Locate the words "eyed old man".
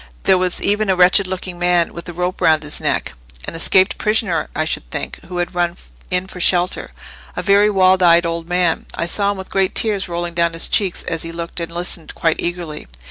8.01-8.87